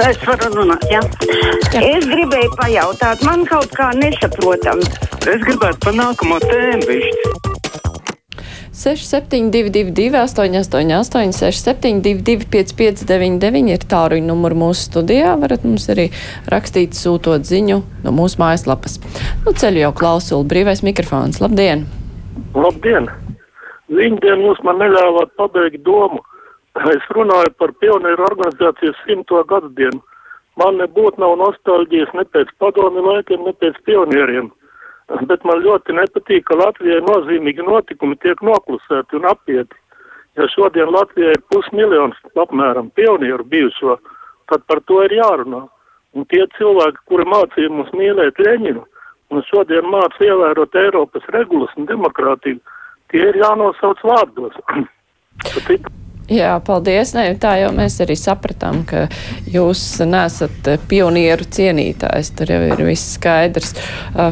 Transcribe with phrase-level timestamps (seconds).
[0.00, 1.00] Es varu runāt, jā.
[1.74, 1.80] jā.
[1.84, 4.80] Es gribēju pajautāt, man kaut kā nesaprotam.
[5.28, 7.50] Es gribētu pa nākamo tēmu višķi.
[8.80, 15.34] 6722, 888, 672, 559, ir tāruņa numurs mūsu studijā.
[15.42, 16.08] varat mums arī
[16.48, 18.96] rakstīt, sūtot ziņu no mūsu mājaslapas.
[19.44, 21.42] Nu, ceļu jau klausuli, brīvais mikrofons.
[21.44, 21.84] Labdien!
[22.56, 23.10] Labdien!
[23.90, 26.22] Viņdien jūs man neļāvāt pabeigt domu.
[26.88, 30.00] Es runāju par pionieru organizācijas simto gadu dienu.
[30.60, 34.50] Man nebūtu nav nostalģijas ne pēc padomi laikiem, ne pēc pionieriem
[35.26, 39.76] bet man ļoti nepatīk, ka Latvijai nozīmīgi notikumi tiek noklusēti un apieti.
[40.38, 43.98] Ja šodien Latvijai ir pusmiljons apmēram pionieru bijušo,
[44.50, 45.66] tad par to ir jārunā.
[46.14, 48.84] Un tie cilvēki, kuri mācīja mums mīlēt Leņinu
[49.30, 52.58] un šodien māca ievērot Eiropas regulas un demokrātiju,
[53.10, 54.58] tie ir jānosauc vārdos.
[56.30, 57.10] Jā, paldies.
[57.16, 59.08] Ne, tā jau mēs arī sapratām, ka
[59.50, 62.30] jūs nesat pionieru cienītājs.
[62.38, 63.74] Tur jau ir viss skaidrs.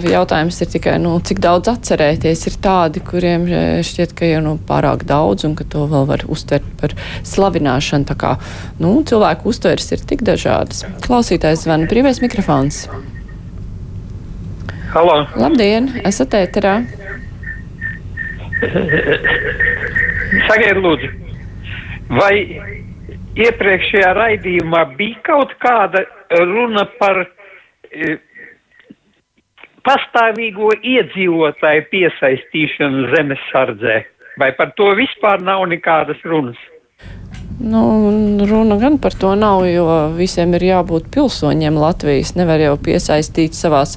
[0.07, 3.51] Jautājums ir tikai, nu, cik daudz atcerēties ir tādi, kuriem
[3.83, 6.95] šķiet, ka jau nu, pārāk daudz un ka to vēl var uztvert par
[7.27, 8.07] slavināšanu.
[8.07, 8.35] Tā kā
[8.79, 10.87] nu, cilvēku uztveres ir tik dažādas.
[11.03, 12.85] Klausītājs zvana brīvais mikrofons.
[14.95, 15.25] Halo!
[15.35, 15.97] Labdien!
[16.07, 16.79] Esat ēterā!
[20.47, 21.28] Sagaidiet, lūdzu!
[22.09, 22.35] Vai
[23.37, 26.07] iepriekšējā raidījumā bija kaut kāda
[26.49, 28.17] runa par e,
[29.85, 34.01] pastāvīgo iedzīvotāju piesaistīšanu zemes sardzē?
[34.41, 36.59] Vai par to vispār nav nekādas runas?
[37.59, 37.83] Nu,
[38.47, 42.37] runa gan par to nav, jo visiem ir jābūt pilsoņiem Latvijas.
[42.39, 43.97] Nevar jau piesaistīt savās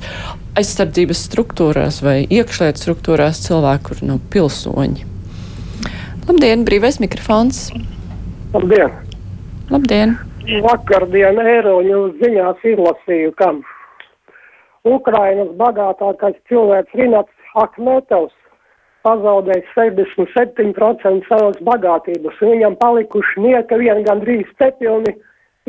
[0.58, 5.08] aizsardzības struktūrās vai iekšlietu struktūrās cilvēku, kur nav pilsoņi.
[6.28, 7.70] Labdien, brīvais mikrofons!
[8.52, 8.92] Labdien!
[9.72, 10.18] Labdien!
[10.66, 13.54] Vakardien Eiroņu ziņās izlasīju, ka
[14.84, 18.36] Ukrainas bagātākais cilvēks Rinats Akmetovs
[19.08, 22.42] pazaudējis 67% savas bagātības.
[22.44, 25.16] Viņam palikuši nieka vien gandrīz cepilni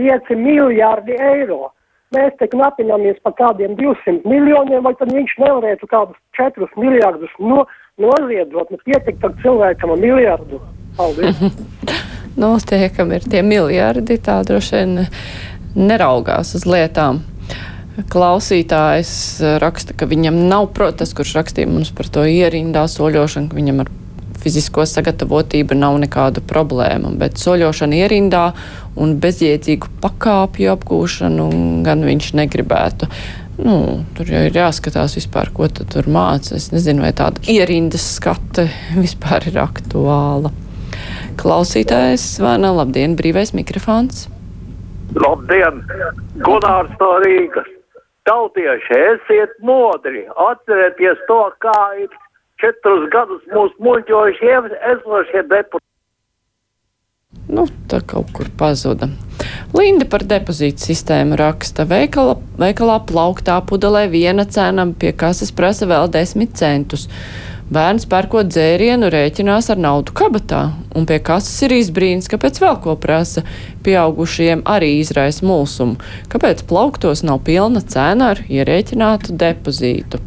[0.00, 1.70] 5 miljārdi eiro.
[2.12, 7.62] Mēs te knapinamies par kādiem 200 miljoniem, vai tad viņš nevarētu kādus 4 miljārdus no,
[8.02, 8.74] noziedot?
[8.74, 10.60] Nu, pietikt ar cilvēkam ar miljardu.
[10.98, 11.46] Paldies!
[12.36, 15.06] nu, tie, kam ir tie miljardi, tā droši vien
[15.76, 17.22] neraugās uz lietām.
[18.12, 19.14] Klausītājs
[19.60, 23.92] raksta, ka viņam nav, tas, kurš rakstīja mums par to ierindā soļošanu, ka viņam ar
[24.42, 28.46] fizisko sagatavotību nav nekāda problēma, bet soļošana ierindā
[28.98, 31.46] un bezjēdzīgu pakāpju apgūšanu
[31.86, 33.08] gan viņš negribētu.
[33.62, 33.76] Nu,
[34.16, 36.56] tur jau ir jāskatās vispār, ko tur mācās.
[36.56, 38.66] Es nezinu, vai tāda ierindas skate
[38.96, 40.50] vispār ir aktuāla.
[41.40, 44.26] Klausītājs zvana, labdien, brīvais mikrofons.
[45.16, 45.82] Labdien,
[46.44, 47.68] Gunārs no Rīgas.
[48.28, 52.12] Tautieši, esiet modri, atcerieties to, kā ir
[52.62, 54.52] četrus gadus mūs muļķojuši
[54.92, 55.88] esošie deputāti.
[57.52, 59.08] Nu, tā kaut kur pazuda.
[59.76, 61.84] Linda par depozītu sistēmu raksta.
[61.88, 67.08] Veikala, veikalā plauktā pudelē viena cena, pie kases prasa vēl desmit centus.
[67.72, 70.60] Bērns pērkot dzērienu rēķinās ar naudu kabatā,
[70.98, 73.46] un pie kases ir izbrīns, kāpēc vēl ko prasa.
[73.86, 75.96] Pieaugušiem arī izraisa mulsumu.
[76.32, 80.20] Kāpēc plauktos nav pilna cena ar ierēķinātu depozītu?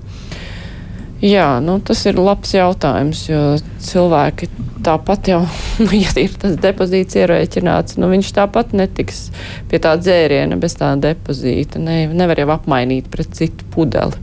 [1.22, 3.44] Jā, nu, tas ir labs jautājums, jo
[3.84, 4.50] cilvēki
[4.86, 5.44] tāpat jau,
[5.86, 9.28] nu, ja ir tas depozīts ierēķināts, nu, viņš tāpat netiks
[9.70, 11.82] pie tā dzēriena bez tā depozīta.
[11.82, 14.18] Ne, nevar jau apmainīt pret citu pudeli.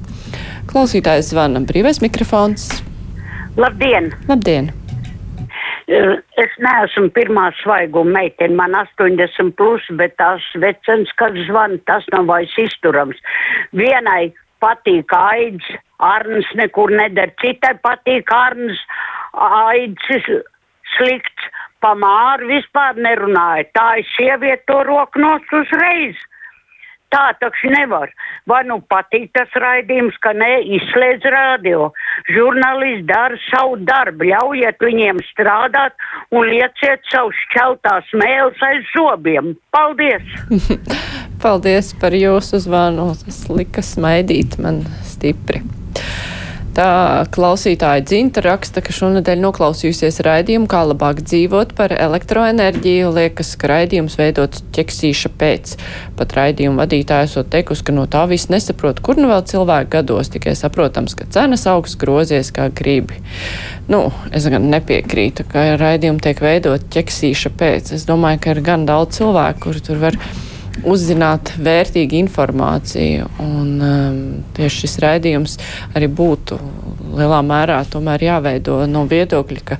[0.73, 2.73] Klausītājs zvana brīvais mikrofons.
[3.57, 4.13] Labdien!
[4.29, 4.71] Labdien!
[5.93, 12.31] Es neesmu pirmā svaiguma meitene, man 80 plus, bet tās vecens, kad zvan, tas nav
[12.31, 13.19] vairs izturams.
[13.77, 15.69] Vienai patīk aids,
[16.01, 18.81] arns nekur neder, citai patīk arns,
[19.37, 20.09] aids
[20.97, 21.53] slikts,
[21.85, 23.69] pamāri vispār nerunāja.
[23.77, 26.17] Tā ir sieviete to roku nos uzreiz.
[27.13, 28.09] Tā taču nevar.
[28.49, 31.91] Vai nu patīk tas raidījums, ka ne izslēdz radio.
[32.33, 35.93] Žurnālisti dara savu darbu, ļaujiet viņiem strādāt
[36.33, 39.53] un lieciet savu šķeltās mēles aiz zobiem.
[39.77, 40.25] Paldies!
[41.43, 43.11] Paldies par jūsu zvanu.
[43.27, 45.61] Tas lika smaidīt man stipri.
[46.73, 53.69] Tā klausītāja Dzinta raksta, ka šonadēļ noklausījusies raidījumu, kā labāk dzīvot par elektroenerģiju, liekas, ka
[53.69, 55.75] raidījums veidots ķeksīša pēc.
[56.17, 60.33] Pat raidījuma vadītāja esot teikusi, ka no tā viss nesaprot, kur nu vēl cilvēku gados,
[60.33, 63.21] tikai saprotams, ka cenas augsts grozies kā gribi.
[63.93, 67.93] Nu, es gan nepiekrītu, ka raidījumi tiek veidot ķeksīša pēc.
[67.99, 70.17] Es domāju, ka ir gan daudz cilvēku, kuri tur var
[70.89, 73.29] uzzināt vērtīgu informāciju.
[73.43, 74.21] Un, um,
[74.57, 75.59] tieši šis raidījums
[75.97, 76.59] arī būtu
[77.19, 79.79] lielā mērā tomēr jāveido no viedokļa, ka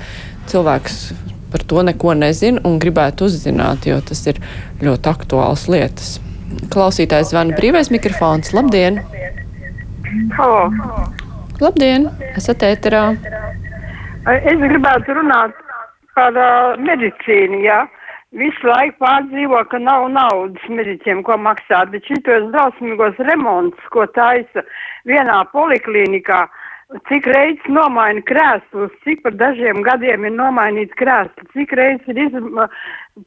[0.51, 0.99] cilvēks
[1.53, 4.41] par to neko nezina un gribētu uzzināt, jo tas ir
[4.85, 6.15] ļoti aktuāls lietas.
[6.73, 8.53] Klausītājs zvana brīvais mikrofons.
[8.57, 9.01] Labdien!
[10.37, 10.69] Halo.
[11.61, 12.09] Labdien!
[12.37, 13.05] Esat ēterā!
[14.29, 15.57] Es gribētu runāt
[16.17, 17.63] par uh, medicīnu.
[17.65, 17.83] Ja?
[18.33, 24.65] Visu laiku pārdzīvo, ka nav naudas mediķiem, ko maksāt, bet šitos drausmīgos remontus, ko taisa
[25.11, 26.47] vienā poliklinikā,
[27.11, 32.71] cik reizes nomaina krēslus, cik par dažiem gadiem ir nomainīts krēsls, cik reizes ir izma,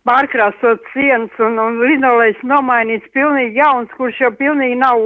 [0.09, 5.05] pārkrāsot sienas un, un linolejs nomainīts pilnīgi jauns, kurš jau pilnīgi nav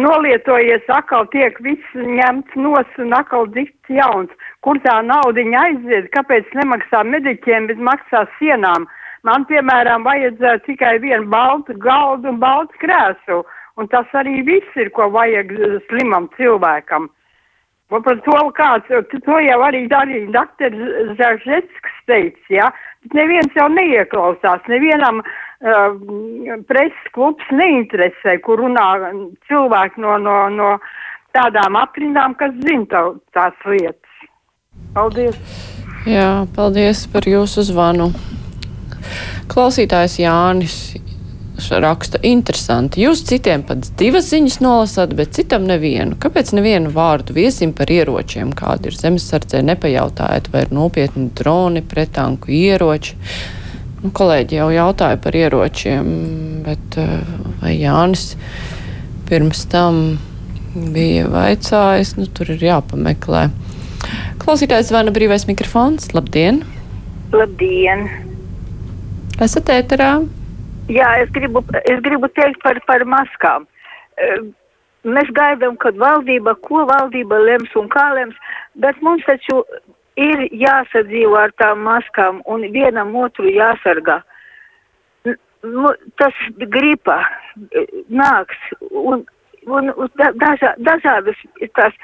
[0.00, 4.32] nolietojies, atkal tiek viss ņemts nos un atkal dikts jauns.
[4.64, 8.88] Kur tā naudiņa aiziet, kāpēc nemaksā mediķiem, bet maksā sienām?
[9.26, 13.42] Man, piemēram, vajadzēja tikai vienu baltu galdu un baltu krēslu,
[13.80, 15.50] un tas arī viss ir, ko vajag
[15.88, 17.08] slimam cilvēkam.
[17.94, 20.78] Un par to kāds, to jau arī darīja dr.
[21.18, 22.70] Zaržetsks teica, ja,
[23.04, 25.94] bet neviens jau neieklausās, nevienam uh,
[26.66, 28.88] preses klubs neinteresē, kur runā
[29.46, 30.72] cilvēki no, no, no
[31.34, 33.04] tādām aprindām, kas zina tā,
[33.38, 34.26] tās lietas.
[34.94, 35.38] Paldies!
[36.06, 38.10] Jā, paldies par jūsu zvanu.
[39.52, 40.78] Klausītājs Jānis
[41.56, 43.02] raksta interesanti.
[43.06, 46.16] Jūs citiem pat divas ziņas nolasāt, bet citam nevienu.
[46.20, 52.52] Kāpēc nevienu vārdu viesim par ieročiem, kādi ir zemesardzē, nepajautājat, vai ir nopietni droni, pretanku
[52.52, 53.16] ieroči?
[54.02, 56.10] Nu, kolēģi jau jautāja par ieročiem,
[56.66, 57.16] bet eh,
[57.62, 58.34] vai Jānis
[59.26, 60.18] pirms tam
[60.76, 63.48] bija vaicājis, nu, tur ir jāpameklē.
[64.44, 66.12] Klausītājs zvana brīvais mikrofons.
[66.14, 66.62] Labdien!
[67.32, 68.25] Labdien!
[69.44, 70.12] Esat ēterā?
[70.88, 73.66] Jā, es gribu, es gribu teikt par, par maskām.
[75.06, 78.38] Mēs gaidām, kad valdība, ko valdība lems un kā lems,
[78.80, 79.60] bet mums taču
[80.16, 84.22] ir jāsadzīvo ar tām maskām un vienam otru jāsargā.
[85.66, 86.36] Nu, tas
[86.72, 87.18] gripa
[88.08, 88.56] nāks
[88.88, 89.24] un,
[89.66, 91.42] un, dažā, dažādas
[91.76, 91.96] tās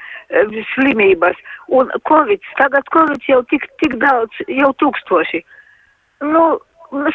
[0.75, 1.39] slimības.
[1.73, 5.41] Un Covid, tagad Covid jau tik, tik daudz, jau tūkstoši.
[6.29, 6.45] Nu,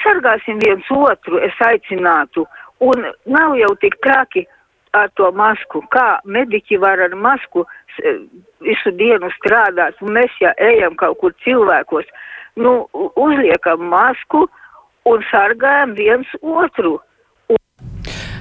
[0.03, 2.47] sargāsim viens otru, es aicinātu.
[2.81, 4.47] Un nav jau tik traki
[4.95, 7.65] ar to masku, kā mediķi var ar masku
[8.65, 9.99] visu dienu strādāt.
[10.01, 12.07] Mēs, ja ejam kaut kur cilvēkos,
[12.57, 14.47] nu, uzliekam masku
[15.09, 16.99] un sargājam viens otru.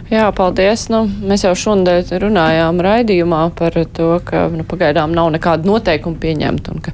[0.07, 0.85] Jā, paldies.
[0.87, 6.71] Nu, mēs jau šodien runājām raidījumā par to, ka nu, pagaidām nav nekāda noteikuma pieņemta
[6.71, 6.93] un ka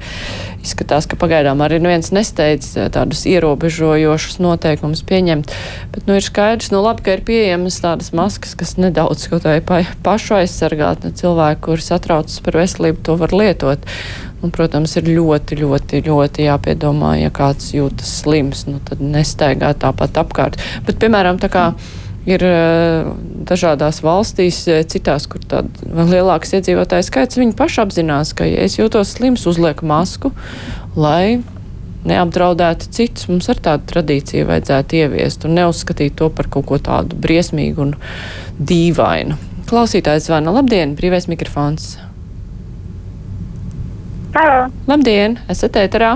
[0.63, 5.53] izskatās, ka pagaidām arī neviens nesteidz eh, tādus ierobežojošus noteikumus pieņemt.
[5.93, 9.59] Bet nu, ir skaidrs, nu labi, ka ir pieejamas tādas maskas, kas nedaudz kaut vai
[9.61, 11.05] pa, pašu aizsargāt.
[11.05, 13.89] Nu, cilvēki, kuri satraucas par veselību, to var lietot.
[14.41, 20.17] Un, protams, ir ļoti, ļoti, ļoti jāpiedomā, ja kāds jūtas slims, nu, tad nestaigā tāpat
[20.25, 20.57] apkārt.
[20.87, 21.75] Bet, piemēram, tā kā.
[21.75, 22.43] Mm ir
[23.49, 29.15] dažādās valstīs, citās, kur tāds lielāks iedzīvotājs skaits, viņi paši apzinās, ka, ja es jūtos
[29.17, 30.31] slims, uzliek masku,
[30.95, 31.41] lai
[32.07, 33.27] neapdraudētu citus.
[33.31, 37.95] Mums ar tādu tradīciju vajadzētu ieviest un neuzskatīt to par kaut ko tādu briesmīgu un
[38.59, 39.39] dīvainu.
[39.69, 40.53] Klausītājs zvana.
[40.53, 41.95] Labdien, brīvais mikrofons.
[44.35, 44.69] Halo.
[44.89, 46.15] Labdien, esat ēterā.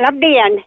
[0.00, 0.62] Labdien!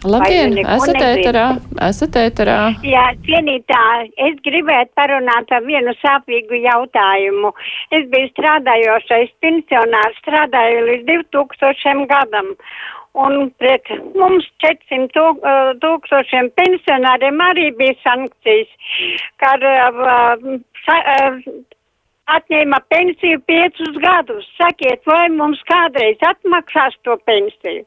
[0.00, 1.46] Labdien, esat ēterā,
[1.84, 2.56] esat ēterā.
[2.88, 3.80] Jā, cienītā,
[4.28, 7.50] es gribētu parunāt ar vienu sāpīgu jautājumu.
[7.92, 11.04] Es biju strādājošais pensionārs, strādāju līdz
[11.34, 12.54] 2000 gadam.
[13.20, 18.70] Un pret mums 400 uh, tūkstošiem pensionāriem arī bija sankcijas,
[19.42, 20.46] kad uh,
[20.86, 21.40] sa, uh,
[22.38, 24.48] atņēma pensiju piecus gadus.
[24.56, 27.84] Sakiet, vai mums kādreiz atmaksās to pensiju?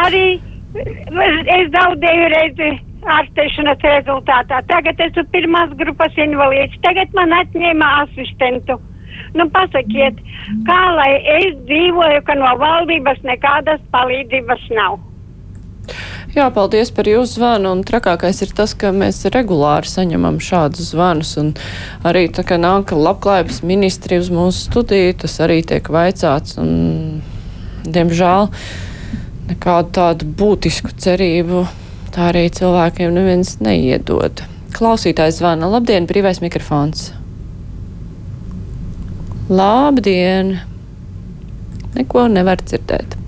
[0.00, 0.40] Arī
[0.74, 2.70] Es zaudēju reizi
[3.04, 4.60] ārstēšanas rezultātā.
[4.70, 6.80] Tagad esmu pirmās grupas invalīds.
[6.82, 8.80] Tagad man atņēma asistentu.
[9.34, 10.18] Nu, pasakiet,
[10.66, 15.02] kā lai es dzīvoju, ka no valdības nekādas palīdzības nav.
[16.34, 17.76] Jā, paldies par jūsu zvanu.
[17.76, 21.36] Un trakākais ir tas, ka mēs regulāri saņemam šādus zvanus.
[21.38, 21.52] Un
[22.06, 26.58] arī tā kā nāk labklājības ministri uz mūsu studiju, tas arī tiek vaicāts.
[26.58, 27.22] Un,
[27.86, 28.50] diemžēl
[29.48, 31.66] nekādu tādu būtisku cerību
[32.14, 34.44] tā arī cilvēkiem neviens neiedod.
[34.74, 35.68] Klausītājs zvana.
[35.70, 37.10] Labdien, brīvais mikrofons!
[39.50, 40.56] Labdien!
[41.94, 43.18] Neko nevar dzirdēt.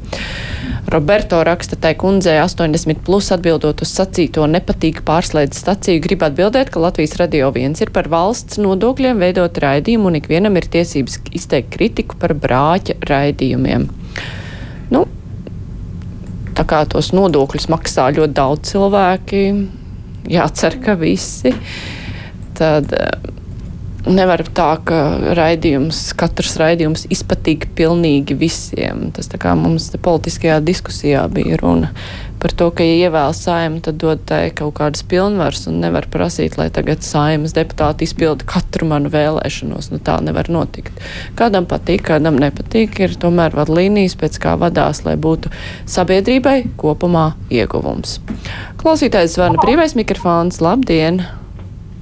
[0.90, 6.82] Roberto raksta tai kundzei 80 plus atbildot uz sacīto nepatīk pārslēdz staciju, grib atbildēt, ka
[6.82, 12.18] Latvijas radio viens ir par valsts nodokļiem veidot raidījumu un ikvienam ir tiesības izteikt kritiku
[12.22, 13.88] par brāķa raidījumiem.
[14.94, 15.02] Nu,
[16.56, 19.42] tā kā tos nodokļus maksā ļoti daudz cilvēki,
[20.32, 21.52] jācer, ka visi,
[22.56, 23.32] tad eh,
[24.06, 25.00] nevar tā, ka
[25.36, 29.10] raidījums, katrs raidījums izpatīk pilnīgi visiem.
[29.16, 31.92] Tas tā kā mums politiskajā diskusijā bija runa
[32.46, 36.54] par to, ka, ja ievēl saimu, tad dod tai kaut kādas pilnvaras un nevar prasīt,
[36.60, 39.88] lai tagad saimas deputāti izpilda katru manu vēlēšanos.
[39.90, 40.94] Nu, tā nevar notikt.
[41.34, 45.50] Kādam patīk, kādam nepatīk, ir tomēr vadlīnijas, pēc kā vadās, lai būtu
[45.90, 48.20] sabiedrībai kopumā ieguvums.
[48.78, 50.62] Klausītājs zvana brīvais mikrofons.
[50.62, 51.24] Labdien!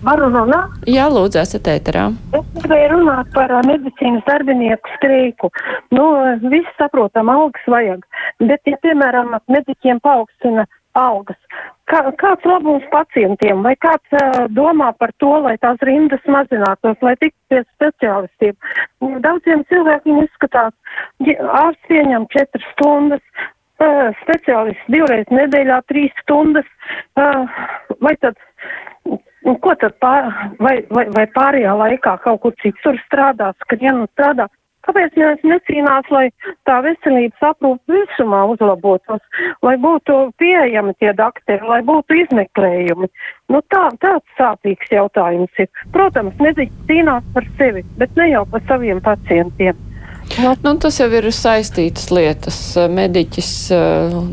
[0.05, 0.73] Varu runāt?
[0.91, 2.05] Jā, lūdzu, esat ēterā.
[2.37, 5.49] Es gribēju runāt par uh, medicīnas darbinieku streiku.
[5.97, 6.05] Nu,
[6.43, 8.05] visi saprotam, algas vajag.
[8.49, 10.67] Bet, ja, piemēram, mediķiem paaugstina
[10.99, 11.39] algas,
[11.91, 17.17] kā, kāds labums pacientiem vai kāds uh, domā par to, lai tās rindas mazinātos, lai
[17.19, 18.55] tiktu pie speciālistiem?
[19.25, 20.75] Daudziem cilvēkiem izskatās,
[21.27, 23.25] ja ārsts pieņem četras stundas,
[23.83, 26.69] uh, speciālists divreiz nedēļā trīs stundas,
[27.19, 27.63] uh,
[28.05, 28.39] vai tad
[29.45, 33.93] Un ko tad pār, vai, vai, vai pārējā laikā kaut kur citur strādās, kad ja
[33.93, 34.47] nu strādā?
[34.85, 36.27] Kāpēc mēs necīnās, lai
[36.69, 39.23] tā veselības aprūpe visumā uzlabotos,
[39.65, 43.09] lai būtu pieejami tie dakteri, lai būtu izmeklējumi?
[43.53, 45.71] Nu tā, tāds sāpīgs jautājums ir.
[45.97, 49.81] Protams, mediķi cīnās par sevi, bet ne jau par saviem pacientiem.
[50.43, 52.59] Nu, nu, tas jau ir saistītas lietas.
[52.91, 53.51] Mediķis,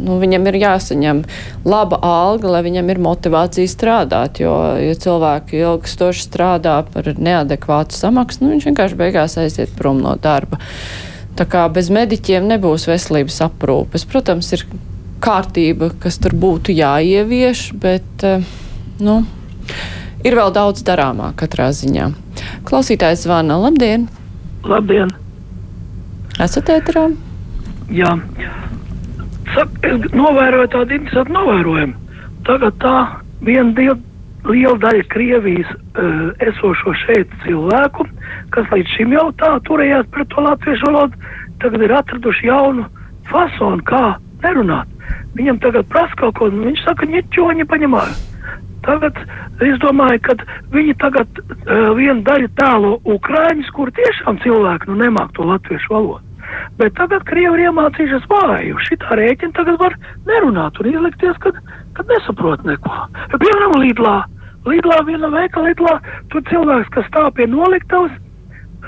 [0.01, 1.22] nu, viņam ir jāsaņem
[1.67, 8.41] laba alga, lai viņam ir motivācija strādāt, jo, ja cilvēki ilgstoši strādā par neadekvātu samaksu,
[8.41, 10.58] nu, viņš vienkārši beigās aiziet prom no darba.
[11.38, 14.08] Tā kā bez mediķiem nebūs veselības aprūpes.
[14.10, 14.65] Protams, ir
[15.22, 18.25] kārtība, kas tur būtu jāievieš, bet,
[19.00, 19.22] nu,
[20.25, 22.10] ir vēl daudz darāmā katrā ziņā.
[22.65, 23.62] Klausītājs zvana.
[23.62, 24.10] Labdien!
[24.65, 25.21] Labdien!
[26.40, 27.10] Esat ēterā?
[27.92, 28.14] Jā.
[29.52, 32.16] Saka, es novēroju tādu interesantu novērojumu.
[32.48, 32.96] Tagad tā
[33.44, 33.98] viena dieva
[34.48, 38.08] liela daļa Krievijas uh, esošo šeit cilvēku,
[38.56, 41.20] kas līdz šim jau tā turējās pret to latviešu valodu,
[41.62, 42.88] tagad ir atraduši jaunu
[43.30, 44.90] fasonu, kā nerunāt.
[45.38, 48.31] Viņam tagad prasa kaut ko, un viņš saka, ņķoņi paņemāju.
[48.86, 49.18] Tagad
[49.62, 50.36] es domāju, ka
[50.74, 56.26] viņi tagad uh, vienu daļu tēlo Ukraiņus, kur tiešām cilvēki nu nemāk to latviešu valodu.
[56.80, 58.80] Bet tagad Krievi ir iemācījušies vāju.
[58.88, 59.96] Šitā rēķina tagad var
[60.28, 61.54] nerunāt un izlikties, ka,
[61.96, 62.98] ka nesaprot neko.
[63.32, 64.18] Piemēram, Lidlā.
[64.68, 65.96] Lidlā viena veikala Lidlā,
[66.34, 68.14] tur cilvēks, kas stāv pie noliktavas,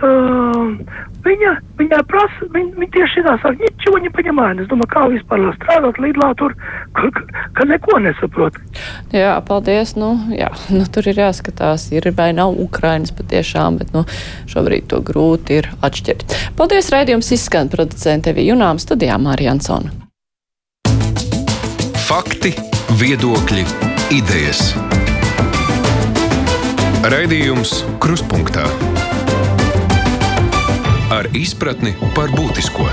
[0.02, 4.58] uh, viņa, viņai prasa, viņa, viņa tieši tā saka, ničo nepaņemāja.
[4.64, 6.56] Es domāju, kā vispār strādāt Lidlā tur,
[6.98, 7.26] ka, ka,
[7.58, 8.60] ka neko nesaprot.
[9.16, 9.96] Jā, paldies.
[10.00, 14.06] Nu, jā, nu, tur ir jāskatās, ir vai nav Ukrainas patiešām, bet nu,
[14.52, 16.38] šobrīd to grūti ir atšķirt.
[16.60, 19.94] Paldies, raidījums izskan producente Evi Junām studijā Mārija Ansona.
[22.04, 22.52] Fakti,
[23.00, 23.64] viedokļi,
[24.14, 24.74] idejas.
[27.04, 28.93] Raidījums Kruspunktā ar
[31.34, 32.90] izpratni par būtisko.